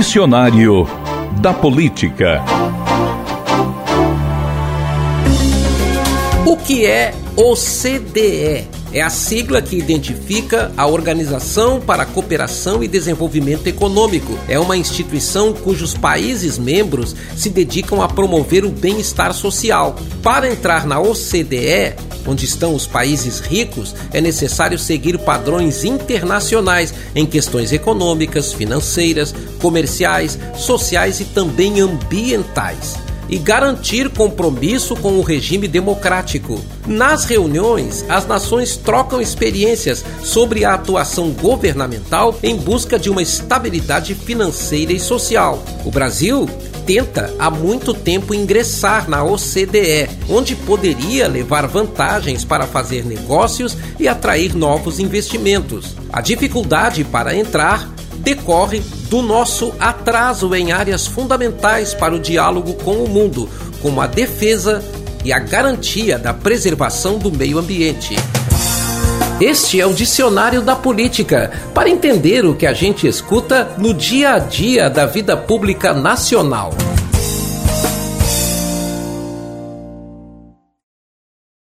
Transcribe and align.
Dicionário 0.00 0.88
da 1.42 1.52
Política. 1.52 2.42
O 6.46 6.56
que 6.56 6.86
é 6.86 7.12
OCDE? 7.36 8.66
É 8.94 9.02
a 9.02 9.10
sigla 9.10 9.60
que 9.60 9.76
identifica 9.76 10.72
a 10.74 10.86
Organização 10.86 11.82
para 11.82 12.04
a 12.04 12.06
Cooperação 12.06 12.82
e 12.82 12.88
Desenvolvimento 12.88 13.66
Econômico. 13.66 14.38
É 14.48 14.58
uma 14.58 14.74
instituição 14.74 15.52
cujos 15.52 15.92
países 15.92 16.58
membros 16.58 17.14
se 17.36 17.50
dedicam 17.50 18.00
a 18.00 18.08
promover 18.08 18.64
o 18.64 18.70
bem-estar 18.70 19.34
social. 19.34 19.96
Para 20.22 20.50
entrar 20.50 20.86
na 20.86 20.98
OCDE, 20.98 21.94
onde 22.26 22.44
estão 22.44 22.74
os 22.74 22.86
países 22.86 23.40
ricos, 23.40 23.94
é 24.12 24.20
necessário 24.20 24.78
seguir 24.78 25.18
padrões 25.18 25.84
internacionais 25.84 26.94
em 27.14 27.26
questões 27.26 27.72
econômicas, 27.72 28.52
financeiras, 28.52 29.34
comerciais, 29.60 30.38
sociais 30.56 31.20
e 31.20 31.24
também 31.24 31.80
ambientais 31.80 32.98
e 33.30 33.38
garantir 33.38 34.10
compromisso 34.10 34.96
com 34.96 35.12
o 35.12 35.22
regime 35.22 35.68
democrático. 35.68 36.60
Nas 36.86 37.24
reuniões, 37.24 38.04
as 38.08 38.26
nações 38.26 38.76
trocam 38.76 39.20
experiências 39.20 40.04
sobre 40.24 40.64
a 40.64 40.74
atuação 40.74 41.30
governamental 41.30 42.36
em 42.42 42.56
busca 42.56 42.98
de 42.98 43.08
uma 43.08 43.22
estabilidade 43.22 44.14
financeira 44.14 44.92
e 44.92 44.98
social. 44.98 45.62
O 45.84 45.90
Brasil 45.90 46.48
tenta 46.90 47.32
há 47.38 47.48
muito 47.48 47.94
tempo 47.94 48.34
ingressar 48.34 49.08
na 49.08 49.22
OCDE, 49.22 50.10
onde 50.28 50.56
poderia 50.56 51.28
levar 51.28 51.68
vantagens 51.68 52.44
para 52.44 52.66
fazer 52.66 53.04
negócios 53.04 53.76
e 53.96 54.08
atrair 54.08 54.56
novos 54.56 54.98
investimentos. 54.98 55.94
A 56.12 56.20
dificuldade 56.20 57.04
para 57.04 57.32
entrar 57.32 57.88
decorre 58.16 58.80
do 59.08 59.22
nosso 59.22 59.72
atraso 59.78 60.52
em 60.52 60.72
áreas 60.72 61.06
fundamentais 61.06 61.94
para 61.94 62.12
o 62.12 62.18
diálogo 62.18 62.74
com 62.74 62.96
o 62.96 63.08
mundo, 63.08 63.48
como 63.80 64.00
a 64.00 64.08
defesa 64.08 64.82
e 65.24 65.32
a 65.32 65.38
garantia 65.38 66.18
da 66.18 66.34
preservação 66.34 67.18
do 67.18 67.30
meio 67.30 67.60
ambiente. 67.60 68.16
Este 69.40 69.80
é 69.80 69.86
o 69.86 69.94
Dicionário 69.94 70.60
da 70.60 70.76
Política, 70.76 71.50
para 71.72 71.88
entender 71.88 72.44
o 72.44 72.54
que 72.54 72.66
a 72.66 72.74
gente 72.74 73.06
escuta 73.06 73.74
no 73.78 73.94
dia 73.94 74.34
a 74.34 74.38
dia 74.38 74.90
da 74.90 75.06
vida 75.06 75.34
pública 75.34 75.94
nacional. 75.94 76.74